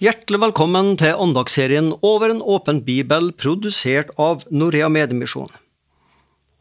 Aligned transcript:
Hjertelig 0.00 0.38
velkommen 0.40 0.94
til 0.96 1.18
andagsserien 1.20 1.90
Over 2.00 2.32
en 2.32 2.38
åpen 2.40 2.78
bibel, 2.86 3.26
produsert 3.36 4.08
av 4.16 4.46
Norea 4.48 4.86
Mediemisjon. 4.88 5.50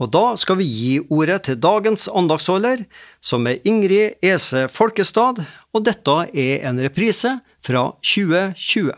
Og 0.03 0.09
da 0.11 0.33
skal 0.35 0.57
vi 0.59 0.67
gi 0.67 0.97
ordet 1.07 1.45
til 1.47 1.55
dagens 1.63 2.09
andagsholder, 2.11 2.83
som 3.23 3.47
er 3.47 3.61
Ingrid 3.63 4.19
Ese 4.19 4.65
Folkestad, 4.67 5.39
og 5.71 5.85
dette 5.87 6.17
er 6.35 6.67
en 6.67 6.83
reprise 6.83 7.37
fra 7.63 7.85
2020. 8.03 8.91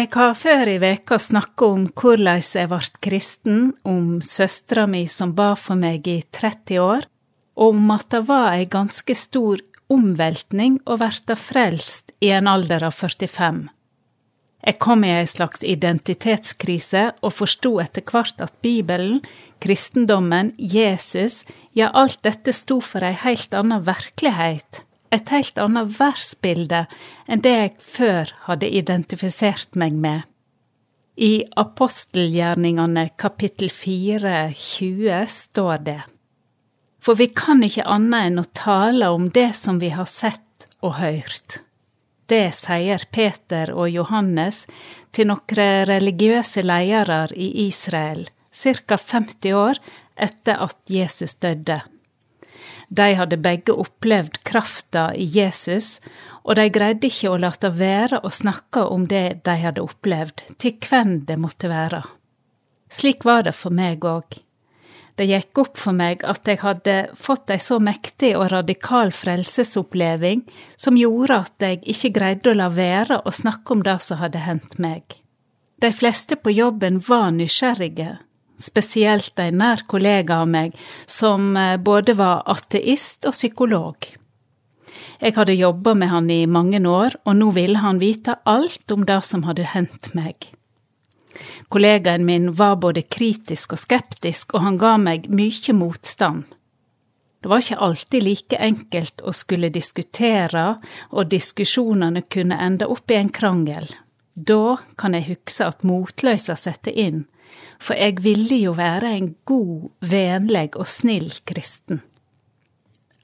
Jeg 0.00 0.10
har 0.16 0.34
før 0.40 0.72
i 0.72 0.80
veka 0.80 1.20
snakka 1.20 1.72
om 1.76 1.86
hvordan 1.92 2.40
jeg 2.40 2.72
ble 2.72 2.82
kristen, 3.04 3.62
om 3.84 4.22
søstera 4.24 4.88
mi 4.88 5.04
som 5.12 5.36
ba 5.36 5.52
for 5.60 5.76
meg 5.76 6.08
i 6.08 6.22
30 6.32 6.80
år, 6.80 7.04
og 7.60 7.76
om 7.76 7.96
at 8.00 8.08
det 8.16 8.24
var 8.32 8.54
ei 8.56 8.64
ganske 8.64 9.12
stor 9.28 9.60
omveltning 9.92 10.80
å 10.86 10.98
verta 11.00 11.36
frelst 11.38 12.12
i 12.20 12.32
en 12.34 12.48
alder 12.50 12.84
av 12.86 12.94
45. 12.96 13.66
Jeg 14.66 14.78
kom 14.82 15.04
i 15.06 15.12
ei 15.14 15.26
slags 15.30 15.62
identitetskrise 15.62 17.02
og 17.22 17.34
forsto 17.36 17.76
etter 17.78 18.02
hvert 18.02 18.40
at 18.42 18.54
Bibelen, 18.64 19.20
kristendommen, 19.62 20.54
Jesus, 20.58 21.44
ja, 21.76 21.92
alt 21.92 22.18
dette 22.26 22.54
sto 22.56 22.80
for 22.82 23.06
ei 23.06 23.14
heilt 23.14 23.54
anna 23.54 23.78
virkelighet, 23.84 24.82
et 25.14 25.30
heilt 25.30 25.60
anna 25.62 25.84
verdensbilde 25.86 26.86
enn 27.30 27.44
det 27.44 27.54
jeg 27.54 27.76
før 27.98 28.34
hadde 28.48 28.72
identifisert 28.80 29.78
meg 29.78 29.94
med. 29.94 30.26
I 31.16 31.46
apostelgjerningene 31.56 33.06
kapittel 33.16 33.70
4, 33.72 34.50
20 34.50 35.30
står 35.32 35.86
det. 35.86 36.00
For 37.06 37.14
vi 37.14 37.28
kan 37.30 37.62
ikke 37.62 37.86
annet 37.86 38.32
enn 38.32 38.42
å 38.42 38.48
tale 38.58 39.12
om 39.14 39.28
det 39.30 39.52
som 39.54 39.78
vi 39.78 39.92
har 39.94 40.08
sett 40.10 40.66
og 40.82 40.96
hørt. 40.98 41.60
Det 42.26 42.50
sier 42.50 43.04
Peter 43.14 43.70
og 43.70 43.92
Johannes 43.94 44.64
til 45.14 45.28
noen 45.30 45.86
religiøse 45.86 46.64
ledere 46.66 47.28
i 47.38 47.68
Israel, 47.68 48.24
ca 48.50 48.98
50 48.98 49.54
år 49.54 49.78
etter 50.18 50.58
at 50.66 50.80
Jesus 50.90 51.36
døde. 51.38 51.78
De 52.88 53.06
hadde 53.18 53.38
begge 53.42 53.74
opplevd 53.74 54.40
krafta 54.46 55.12
i 55.14 55.28
Jesus, 55.30 56.00
og 56.42 56.58
de 56.58 56.66
greide 56.74 57.06
ikke 57.06 57.30
å 57.30 57.38
late 57.38 57.70
være 57.70 58.18
å 58.26 58.32
snakke 58.34 58.82
om 58.90 59.06
det 59.06 59.44
de 59.46 59.56
hadde 59.62 59.82
opplevd, 59.82 60.42
til 60.58 60.74
hvem 60.82 61.20
det 61.30 61.38
måtte 61.38 61.70
være. 61.70 62.02
Slik 62.90 63.26
var 63.26 63.46
det 63.46 63.54
for 63.54 63.74
meg 63.74 64.02
òg. 64.06 64.40
Det 65.16 65.24
gikk 65.24 65.58
opp 65.62 65.78
for 65.80 65.96
meg 65.96 66.24
at 66.28 66.44
jeg 66.44 66.60
hadde 66.60 66.96
fått 67.16 67.48
ei 67.54 67.60
så 67.62 67.78
mektig 67.80 68.34
og 68.36 68.50
radikal 68.52 69.12
frelsesoppleving 69.16 70.42
som 70.76 70.98
gjorde 71.00 71.38
at 71.46 71.64
jeg 71.64 71.80
ikke 71.94 72.12
greide 72.18 72.52
å 72.52 72.58
la 72.58 72.66
være 72.68 73.22
å 73.24 73.32
snakke 73.32 73.72
om 73.72 73.84
det 73.86 73.96
som 74.04 74.20
hadde 74.20 74.44
hendt 74.44 74.76
meg. 74.82 75.16
De 75.80 75.88
fleste 75.92 76.36
på 76.36 76.52
jobben 76.52 77.00
var 77.08 77.30
nysgjerrige, 77.32 78.18
spesielt 78.60 79.40
en 79.40 79.58
nær 79.60 79.86
kollega 79.88 80.42
av 80.44 80.52
meg 80.52 80.76
som 81.08 81.56
eh, 81.56 81.76
både 81.76 82.16
var 82.16 82.44
ateist 82.52 83.28
og 83.28 83.36
psykolog. 83.36 84.08
Jeg 85.20 85.36
hadde 85.36 85.56
jobba 85.56 85.94
med 85.96 86.12
han 86.12 86.30
i 86.32 86.44
mange 86.44 86.80
år, 86.88 87.16
og 87.24 87.36
nå 87.40 87.50
ville 87.56 87.80
han 87.80 88.00
vite 88.00 88.36
alt 88.44 88.92
om 88.92 89.08
det 89.08 89.22
som 89.24 89.44
hadde 89.48 89.64
hendt 89.72 90.12
meg. 90.16 90.52
Kollegaen 91.68 92.24
min 92.26 92.52
var 92.54 92.76
både 92.82 93.02
kritisk 93.02 93.76
og 93.76 93.82
skeptisk, 93.82 94.54
og 94.54 94.64
han 94.64 94.78
ga 94.80 94.96
meg 95.00 95.28
mye 95.28 95.74
motstand. 95.76 96.44
Det 97.42 97.50
var 97.50 97.62
ikke 97.62 97.82
alltid 97.86 98.24
like 98.24 98.58
enkelt 98.58 99.22
å 99.22 99.32
skulle 99.36 99.70
diskutere, 99.70 100.64
og 101.12 101.30
diskusjonene 101.30 102.24
kunne 102.26 102.58
ende 102.58 102.88
opp 102.90 103.12
i 103.12 103.20
en 103.20 103.30
krangel. 103.30 103.86
Da 104.34 104.76
kan 104.98 105.14
jeg 105.14 105.28
huske 105.30 105.68
at 105.68 105.84
motløysa 105.86 106.56
sette 106.58 106.92
inn, 106.92 107.24
for 107.78 107.94
jeg 107.94 108.18
ville 108.24 108.58
jo 108.64 108.74
være 108.76 109.12
en 109.14 109.30
god, 109.48 109.90
vennlig 110.00 110.72
og 110.74 110.88
snill 110.90 111.30
kristen. 111.46 112.02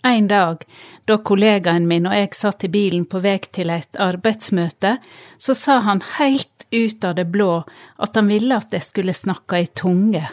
En 0.04 0.28
dag, 0.28 0.64
da 1.04 1.18
kollegaen 1.18 1.86
min 1.86 2.08
og 2.10 2.16
jeg 2.16 2.34
satt 2.34 2.64
i 2.66 2.70
bilen 2.72 3.04
på 3.06 3.20
vei 3.22 3.38
til 3.38 3.70
et 3.70 3.98
arbeidsmøte, 4.02 4.96
så 5.38 5.54
sa 5.54 5.78
han 5.86 6.02
helt 6.18 6.66
ut 6.72 7.04
av 7.04 7.14
det 7.14 7.28
blå 7.30 7.62
at 8.02 8.18
han 8.18 8.30
ville 8.32 8.56
at 8.56 8.74
jeg 8.74 8.82
skulle 8.82 9.14
snakke 9.14 9.62
i 9.62 9.68
tunge. 9.70 10.24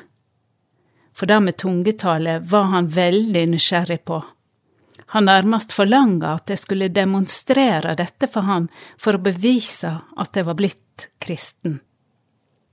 For 1.13 1.29
det 1.29 1.39
med 1.45 1.57
tungetale 1.61 2.39
var 2.49 2.71
han 2.73 2.89
veldig 2.89 3.45
nysgjerrig 3.51 3.99
på. 4.09 4.23
Han 5.13 5.25
nærmest 5.25 5.73
forlanga 5.73 6.33
at 6.37 6.49
jeg 6.49 6.61
skulle 6.63 6.89
demonstrere 6.93 7.95
dette 7.97 8.29
for 8.29 8.49
han 8.49 8.67
for 8.97 9.17
å 9.17 9.23
bevise 9.25 9.91
at 10.17 10.37
jeg 10.37 10.47
var 10.49 10.57
blitt 10.57 11.09
kristen. 11.21 11.79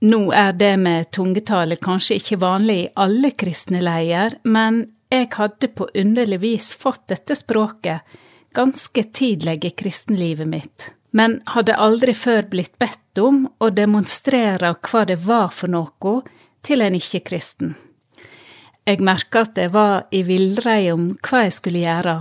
Nå 0.05 0.19
er 0.33 0.53
det 0.53 0.75
med 0.77 1.09
tungetale 1.13 1.79
kanskje 1.81 2.19
ikke 2.19 2.37
vanlig 2.41 2.77
i 2.83 2.91
alle 3.01 3.33
kristne 3.33 3.81
leier, 3.81 4.37
men 4.45 4.83
jeg 5.09 5.29
hadde 5.37 5.69
på 5.71 5.87
underlig 5.95 6.39
vis 6.43 6.73
fått 6.75 7.07
dette 7.11 7.35
språket 7.35 8.17
ganske 8.57 9.03
tidlig 9.03 9.65
i 9.65 9.69
kristenlivet 9.69 10.47
mitt, 10.47 10.91
men 11.11 11.41
hadde 11.45 11.75
aldri 11.77 12.13
før 12.17 12.47
blitt 12.51 12.77
bedt 12.81 13.21
om 13.21 13.43
å 13.59 13.69
demonstrere 13.69 14.73
hva 14.89 15.03
det 15.05 15.19
var 15.25 15.51
for 15.53 15.71
noe 15.71 16.15
til 16.65 16.81
en 16.81 16.97
ikke-kristen. 16.97 17.75
Jeg 18.87 19.03
merka 19.03 19.43
at 19.43 19.59
jeg 19.59 19.73
var 19.73 20.07
i 20.15 20.23
villrei 20.23 20.89
om 20.93 21.11
hva 21.27 21.43
jeg 21.45 21.55
skulle 21.57 21.83
gjøre, 21.83 22.17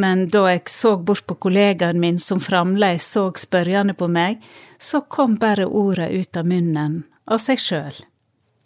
men 0.00 0.26
da 0.30 0.46
jeg 0.50 0.70
så 0.70 0.96
bort 0.96 1.26
på 1.26 1.36
kollegaen 1.46 2.00
min 2.02 2.18
som 2.22 2.40
fremdeles 2.42 3.06
så 3.16 3.28
spørjende 3.38 3.94
på 3.98 4.08
meg, 4.10 4.40
så 4.78 5.02
kom 5.02 5.36
bare 5.42 5.66
orda 5.66 6.08
ut 6.10 6.36
av 6.36 6.48
munnen 6.50 7.02
av 7.30 7.42
seg 7.42 7.60
sjøl. 7.62 7.98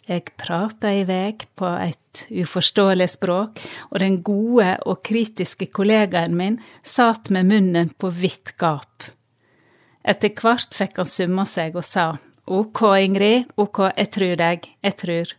Jeg 0.09 0.31
prata 0.41 0.89
i 0.89 1.03
vei 1.05 1.35
på 1.37 1.67
et 1.69 2.23
uforståelig 2.33 3.11
språk, 3.11 3.59
og 3.93 3.99
den 4.01 4.15
gode 4.25 4.71
og 4.89 5.03
kritiske 5.05 5.67
kollegaen 5.69 6.33
min 6.37 6.55
satt 6.81 7.29
med 7.29 7.45
munnen 7.51 7.91
på 7.93 8.09
vidt 8.09 8.55
gap. 8.57 9.05
Etter 10.01 10.33
hvert 10.33 10.73
fikk 10.73 10.97
han 10.97 11.11
summa 11.11 11.45
seg 11.45 11.77
og 11.77 11.85
sa 11.85 12.07
ok, 12.49 12.81
Ingrid, 13.05 13.51
ok, 13.61 13.83
jeg 13.93 14.09
trur 14.15 14.33
deg, 14.39 14.65
jeg 14.81 14.97
trur. 14.97 15.35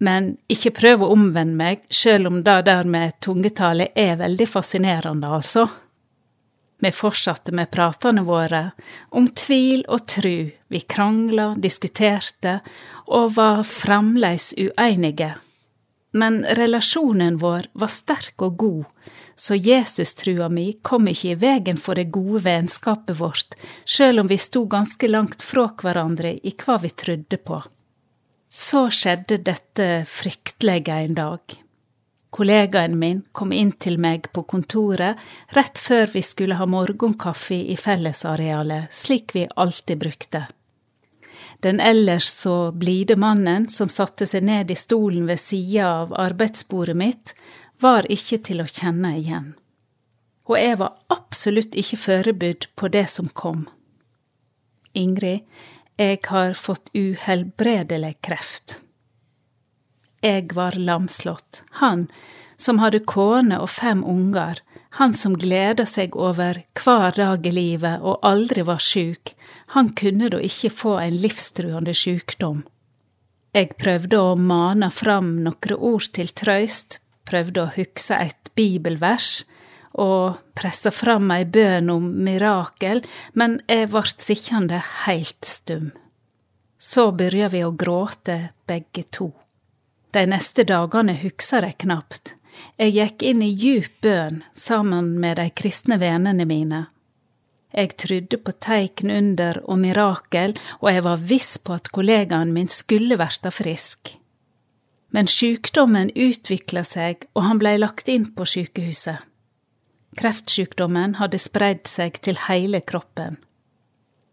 Men 0.00 0.30
ikke 0.48 0.72
prøv 0.78 1.04
å 1.04 1.10
omvende 1.12 1.58
meg, 1.58 1.84
sjøl 1.92 2.30
om 2.30 2.40
det 2.46 2.62
der 2.70 2.88
med 2.88 3.18
tungetale 3.20 3.90
er 3.98 4.16
veldig 4.22 4.46
fascinerende, 4.48 5.28
altså. 5.28 5.66
Vi 6.78 6.92
fortsatte 6.94 7.52
med 7.52 7.70
pratene 7.74 8.22
våre, 8.22 8.70
om 9.10 9.26
tvil 9.34 9.82
og 9.88 10.06
tru, 10.06 10.50
vi 10.68 10.80
krangla, 10.80 11.54
diskuterte 11.58 12.60
og 13.06 13.34
var 13.34 13.64
fremleis 13.66 14.52
ueinige. 14.54 15.32
Men 16.18 16.44
relasjonen 16.56 17.36
vår 17.42 17.66
var 17.72 17.90
sterk 17.92 18.42
og 18.46 18.56
god, 18.62 18.84
så 19.34 19.58
Jesus-trua 19.58 20.48
mi 20.48 20.70
kom 20.82 21.10
ikke 21.10 21.34
i 21.34 21.38
vegen 21.38 21.82
for 21.82 21.98
det 21.98 22.08
gode 22.14 22.44
vennskapet 22.46 23.18
vårt, 23.18 23.58
sjøl 23.84 24.22
om 24.22 24.30
vi 24.30 24.38
sto 24.40 24.64
ganske 24.70 25.10
langt 25.10 25.42
fra 25.44 25.68
hverandre 25.82 26.36
i 26.38 26.54
hva 26.62 26.78
vi 26.82 26.94
trudde 26.94 27.42
på. 27.42 27.60
Så 28.48 28.86
skjedde 28.94 29.42
dette 29.44 29.88
fryktelige 30.08 31.02
en 31.04 31.18
dag. 31.18 31.58
Kollegaen 32.38 32.98
min 32.98 33.24
kom 33.32 33.50
inn 33.52 33.72
til 33.82 33.96
meg 33.98 34.28
på 34.30 34.44
kontoret 34.46 35.18
rett 35.56 35.80
før 35.82 36.12
vi 36.12 36.20
skulle 36.22 36.54
ha 36.54 36.68
morgenkaffe 36.70 37.56
i 37.72 37.74
fellesarealet, 37.74 38.94
slik 38.94 39.34
vi 39.34 39.42
alltid 39.56 39.98
brukte. 39.98 40.44
Den 41.66 41.82
ellers 41.82 42.30
så 42.30 42.70
blide 42.70 43.16
mannen 43.18 43.66
som 43.74 43.90
satte 43.90 44.22
seg 44.30 44.46
ned 44.46 44.70
i 44.70 44.78
stolen 44.78 45.26
ved 45.26 45.42
sida 45.42 45.90
av 46.04 46.14
arbeidsbordet 46.14 46.94
mitt, 47.02 47.34
var 47.82 48.06
ikke 48.06 48.38
til 48.46 48.62
å 48.62 48.70
kjenne 48.70 49.16
igjen. 49.18 49.52
Og 50.46 50.60
jeg 50.62 50.78
var 50.78 50.94
absolutt 51.10 51.74
ikke 51.74 52.02
forberedt 52.06 52.70
på 52.78 52.94
det 52.94 53.08
som 53.18 53.34
kom. 53.34 53.66
Ingrid, 54.94 55.42
jeg 55.98 56.22
har 56.30 56.54
fått 56.54 56.94
uhelbredelig 56.94 58.20
kreft. 58.22 58.84
Jeg 60.24 60.50
var 60.54 60.74
lamslått. 60.74 61.62
Han 61.82 62.08
som 62.58 62.80
hadde 62.82 63.04
kone 63.06 63.60
og 63.62 63.70
fem 63.70 64.00
unger, 64.02 64.58
han 64.98 65.12
som 65.14 65.36
gleda 65.38 65.84
seg 65.86 66.16
over 66.18 66.62
hver 66.80 67.14
dag 67.14 67.46
i 67.46 67.52
livet 67.54 68.02
og 68.02 68.24
aldri 68.26 68.64
var 68.66 68.82
sjuk, 68.82 69.34
han 69.76 69.92
kunne 69.94 70.30
da 70.32 70.40
ikke 70.42 70.72
få 70.74 70.96
en 71.02 71.20
livstruende 71.22 71.94
sjukdom. 71.94 72.64
Jeg 73.54 73.76
prøvde 73.80 74.18
å 74.18 74.34
mane 74.34 74.90
fram 74.90 75.36
noen 75.44 75.78
ord 75.78 76.10
til 76.14 76.32
trøyst, 76.34 76.98
prøvde 77.28 77.62
å 77.62 77.72
hugse 77.76 78.18
et 78.18 78.50
bibelvers 78.58 79.44
og 79.98 80.38
pressa 80.58 80.90
fram 80.94 81.30
ei 81.34 81.46
bøn 81.46 81.90
om 81.94 82.10
mirakel, 82.26 83.02
men 83.34 83.58
jeg 83.70 83.90
vart 83.94 84.22
sittende 84.22 84.82
heilt 85.04 85.46
stum. 85.46 85.90
Så 86.78 87.10
begynte 87.10 87.54
vi 87.54 87.64
å 87.66 87.74
gråte, 87.74 88.38
begge 88.66 89.06
to. 89.10 89.32
De 90.16 90.24
neste 90.26 90.64
dagene 90.64 91.14
husker 91.20 91.66
jeg 91.68 91.78
knapt. 91.84 92.34
Jeg 92.80 92.94
gikk 92.94 93.24
inn 93.28 93.42
i 93.44 93.52
djup 93.54 94.00
bønn 94.02 94.42
sammen 94.56 95.16
med 95.20 95.36
de 95.38 95.48
kristne 95.54 95.98
vennene 96.00 96.46
mine. 96.48 96.86
Jeg 97.74 97.96
trodde 98.00 98.38
på 98.40 98.54
teikn 98.64 99.12
under 99.12 99.60
og 99.68 99.78
mirakel, 99.82 100.56
og 100.80 100.88
jeg 100.92 101.04
var 101.04 101.26
viss 101.30 101.58
på 101.60 101.76
at 101.76 101.90
kollegaen 101.92 102.54
min 102.56 102.70
skulle 102.72 103.18
verta 103.20 103.52
frisk. 103.52 104.14
Men 105.12 105.28
sykdommen 105.28 106.10
utvikla 106.16 106.82
seg, 106.84 107.28
og 107.36 107.44
han 107.44 107.60
blei 107.60 107.76
lagt 107.78 108.08
inn 108.08 108.30
på 108.36 108.46
sykehuset. 108.48 109.20
Kreftsykdommen 110.18 111.18
hadde 111.20 111.38
spredd 111.38 111.84
seg 111.86 112.16
til 112.24 112.40
hele 112.48 112.80
kroppen. 112.80 113.36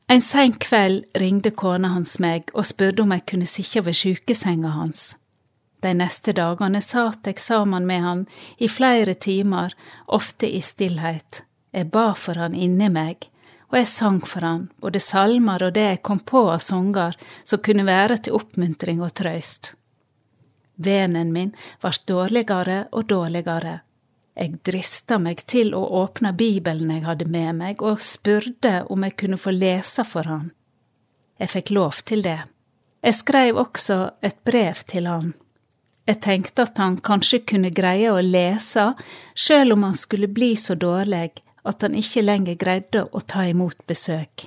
En 0.09 0.21
sein 0.21 0.53
kveld 0.53 1.03
ringde 1.19 1.51
kona 1.51 1.91
hans 1.95 2.17
meg 2.21 2.51
og 2.53 2.65
spurte 2.65 3.03
om 3.03 3.13
jeg 3.13 3.25
kunne 3.29 3.49
sitte 3.49 3.83
ved 3.85 3.97
sykesenga 3.97 4.71
hans. 4.77 5.15
De 5.85 5.91
neste 5.93 6.33
dagene 6.33 6.79
satt 6.81 7.27
jeg 7.29 7.37
sammen 7.37 7.85
med 7.85 8.01
han 8.01 8.21
i 8.57 8.65
flere 8.71 9.13
timer, 9.13 9.75
ofte 10.07 10.49
i 10.49 10.61
stillhet. 10.65 11.43
Jeg 11.69 11.91
ba 11.93 12.07
for 12.17 12.41
han 12.41 12.55
inni 12.57 12.87
meg, 12.89 13.27
og 13.69 13.77
jeg 13.77 13.89
sang 13.91 14.17
for 14.25 14.47
han, 14.47 14.63
både 14.81 15.01
salmer 15.03 15.67
og 15.67 15.75
det 15.75 15.83
jeg 15.91 16.01
kom 16.09 16.23
på 16.25 16.41
av 16.55 16.63
sanger 16.65 17.13
som 17.43 17.61
kunne 17.61 17.85
være 17.85 18.17
til 18.17 18.39
oppmuntring 18.39 19.03
og 19.05 19.13
trøyst. 19.21 19.75
Venen 20.81 21.29
min 21.35 21.53
vart 21.85 22.01
dårligere 22.09 22.79
og 22.91 23.05
dårligere. 23.13 23.77
Jeg 24.33 24.57
drista 24.65 25.21
meg 25.21 25.45
til 25.45 25.75
å 25.77 25.85
åpne 26.01 26.33
Bibelen 26.33 26.97
jeg 26.97 27.05
hadde 27.05 27.29
med 27.29 27.61
meg, 27.61 27.85
og 27.85 28.01
spurte 28.01 28.81
om 28.89 29.05
jeg 29.05 29.19
kunne 29.21 29.37
få 29.37 29.53
lese 29.53 30.03
for 30.03 30.33
han. 30.33 30.49
Jeg 31.37 31.53
fikk 31.53 31.75
lov 31.77 32.01
til 32.09 32.25
det. 32.25 32.39
Jeg 33.05 33.21
skrev 33.21 33.61
også 33.61 34.03
et 34.25 34.41
brev 34.41 34.81
til 34.89 35.13
han. 35.13 35.35
Jeg 36.05 36.21
tenkte 36.21 36.65
at 36.67 36.77
han 36.77 36.99
kanskje 37.01 37.41
kunne 37.49 37.71
greie 37.73 38.11
å 38.13 38.21
lese, 38.21 38.91
sjøl 39.33 39.73
om 39.73 39.87
han 39.87 39.97
skulle 39.97 40.29
bli 40.29 40.53
så 40.59 40.77
dårlig 40.77 41.31
at 41.65 41.81
han 41.81 41.97
ikke 41.97 42.21
lenger 42.21 42.59
greide 42.61 43.07
å 43.09 43.21
ta 43.25 43.47
imot 43.49 43.81
besøk. 43.89 44.45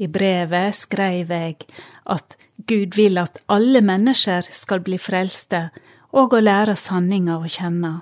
I 0.00 0.08
brevet 0.10 0.74
skrev 0.74 1.30
jeg 1.30 1.68
at 2.10 2.38
Gud 2.66 2.96
vil 2.96 3.20
at 3.20 3.42
alle 3.52 3.82
mennesker 3.84 4.46
skal 4.48 4.80
bli 4.86 4.98
frelste 4.98 5.68
og 6.16 6.34
å 6.34 6.42
lære 6.42 6.74
sanninga 6.78 7.36
å 7.38 7.50
kjenne. 7.50 7.94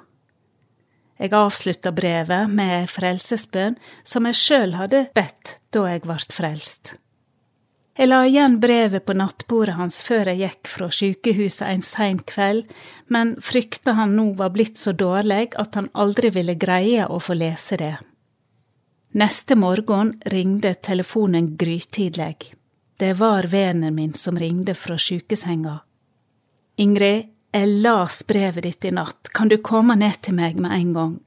Jeg 1.18 1.34
avslutta 1.38 1.92
brevet 1.94 2.50
med 2.50 2.72
ei 2.80 2.88
frelsesbønn 2.90 3.76
som 4.06 4.26
jeg 4.30 4.38
sjøl 4.38 4.76
hadde 4.78 5.06
bedt 5.14 5.58
da 5.74 5.84
jeg 5.90 6.06
vart 6.08 6.34
frelst. 6.34 6.96
Jeg 7.92 8.08
la 8.08 8.22
igjen 8.24 8.54
brevet 8.60 9.04
på 9.04 9.12
nattbordet 9.12 9.74
hans 9.76 9.98
før 10.06 10.30
jeg 10.30 10.40
gikk 10.40 10.68
fra 10.74 10.86
sykehuset 10.88 11.66
en 11.68 11.82
sein 11.84 12.22
kveld, 12.24 12.64
men 13.12 13.34
frykta 13.44 13.92
han 13.98 14.14
nå 14.16 14.30
var 14.38 14.54
blitt 14.54 14.80
så 14.80 14.94
dårlig 14.96 15.50
at 15.60 15.76
han 15.76 15.90
aldri 15.92 16.30
ville 16.32 16.56
greie 16.56 17.04
å 17.04 17.20
få 17.20 17.36
lese 17.36 17.76
det. 17.76 17.94
Neste 19.12 19.58
morgen 19.60 20.14
ringde 20.24 20.72
telefonen 20.80 21.50
grytidlig. 21.60 22.54
Det 22.96 23.12
var 23.20 23.44
venen 23.52 23.94
min 23.94 24.14
som 24.16 24.38
ringde 24.40 24.72
fra 24.74 24.96
sykesenga. 24.96 25.82
Ingrid, 26.80 27.28
jeg 27.52 27.80
las 27.84 28.22
brevet 28.24 28.64
ditt 28.64 28.88
i 28.88 28.94
natt, 28.96 29.28
kan 29.36 29.52
du 29.52 29.58
komme 29.60 29.98
ned 30.00 30.16
til 30.24 30.38
meg 30.38 30.56
med 30.56 30.72
en 30.72 30.92
gang? 30.96 31.18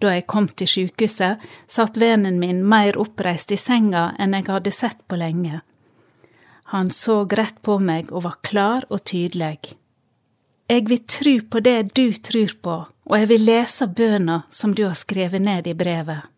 Da 0.00 0.14
jeg 0.16 0.26
kom 0.32 0.48
til 0.48 0.68
sykehuset, 0.68 1.42
satt 1.68 1.98
venen 2.00 2.38
min 2.40 2.62
mer 2.64 2.96
oppreist 3.00 3.52
i 3.52 3.58
senga 3.60 4.14
enn 4.18 4.32
jeg 4.38 4.48
hadde 4.48 4.72
sett 4.72 5.02
på 5.08 5.18
lenge. 5.20 5.60
Han 6.72 6.90
så 6.94 7.24
rett 7.26 7.60
på 7.66 7.76
meg 7.82 8.12
og 8.12 8.24
var 8.24 8.38
klar 8.46 8.86
og 8.88 9.02
tydelig. 9.04 9.74
Jeg 10.70 10.86
vil 10.86 11.00
tru 11.02 11.32
på 11.50 11.60
det 11.66 11.92
du 11.98 12.12
trur 12.14 12.52
på, 12.62 12.76
og 12.86 13.14
jeg 13.18 13.28
vil 13.32 13.42
lese 13.48 13.88
bøna 13.90 14.42
som 14.48 14.74
du 14.74 14.84
har 14.86 14.94
skrevet 14.94 15.42
ned 15.42 15.66
i 15.66 15.74
brevet. 15.74 16.30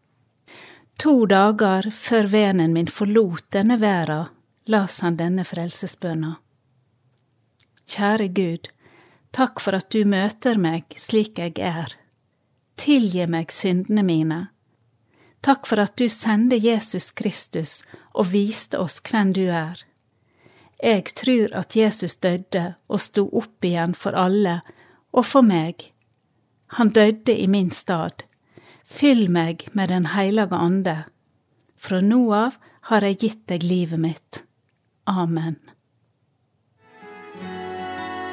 To 1.04 1.26
dager 1.28 1.90
før 1.92 2.30
venen 2.32 2.72
min 2.72 2.88
forlot 2.88 3.50
denne 3.52 3.76
verda, 3.82 4.30
las 4.72 5.00
han 5.04 5.18
denne 5.20 5.44
frelsesbøna. 5.44 6.36
Kjære 7.92 8.28
Gud, 8.32 8.70
takk 9.36 9.60
for 9.60 9.76
at 9.76 9.90
du 9.92 10.06
møter 10.08 10.56
meg 10.56 10.96
slik 10.96 11.42
jeg 11.42 11.58
er. 11.60 11.92
Tilgi 12.82 13.28
meg 13.30 13.52
syndene 13.54 14.02
mine. 14.02 14.40
Takk 15.42 15.68
for 15.70 15.78
at 15.82 15.94
du 15.98 16.08
sendte 16.10 16.58
Jesus 16.58 17.12
Kristus 17.14 17.80
og 18.10 18.32
viste 18.32 18.80
oss 18.82 18.98
hvem 19.06 19.30
du 19.36 19.44
er. 19.46 19.78
Jeg 20.82 21.12
tror 21.14 21.54
at 21.54 21.76
Jesus 21.78 22.16
døde 22.18 22.64
og 22.90 22.98
sto 22.98 23.28
opp 23.38 23.62
igjen 23.62 23.94
for 23.94 24.18
alle, 24.18 24.56
og 25.14 25.28
for 25.28 25.46
meg. 25.46 25.92
Han 26.74 26.90
døde 26.90 27.36
i 27.38 27.46
min 27.46 27.70
stad. 27.70 28.24
Fyll 28.82 29.28
meg 29.30 29.68
med 29.72 29.94
Den 29.94 30.10
hellige 30.16 30.58
ande. 30.58 30.96
Fra 31.78 32.00
nå 32.02 32.24
av 32.34 32.58
har 32.90 33.06
jeg 33.06 33.20
gitt 33.22 33.46
deg 33.46 33.62
livet 33.62 34.00
mitt. 34.00 34.42
Amen. 35.06 35.60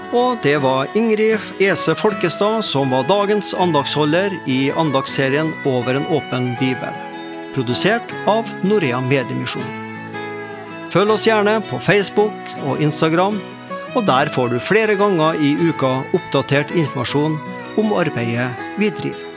Og 0.09 0.39
det 0.41 0.56
var 0.63 0.89
Ingrid 0.97 1.61
Ese 1.61 1.94
Folkestad 1.94 2.63
som 2.65 2.89
var 2.89 3.06
dagens 3.06 3.51
andagsholder 3.53 4.33
i 4.50 4.71
andagsserien 4.73 5.51
Over 5.69 6.00
en 6.00 6.07
åpen 6.09 6.56
bibel, 6.57 6.97
produsert 7.53 8.09
av 8.25 8.50
Norea 8.65 9.03
Mediemisjon. 9.06 9.69
Følg 10.89 11.13
oss 11.13 11.29
gjerne 11.29 11.59
på 11.69 11.77
Facebook 11.85 12.33
og 12.65 12.81
Instagram, 12.81 13.38
og 13.94 14.06
der 14.09 14.33
får 14.33 14.50
du 14.50 14.57
flere 14.57 14.97
ganger 14.97 15.38
i 15.38 15.53
uka 15.69 16.00
oppdatert 16.17 16.73
informasjon 16.73 17.38
om 17.77 17.94
arbeidet 17.94 18.50
vi 18.81 18.89
driver. 18.89 19.28